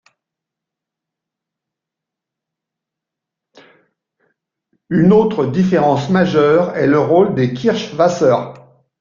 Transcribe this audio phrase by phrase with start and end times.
[4.89, 8.53] Une autre différence majeure est le rôle des Kirschwassers.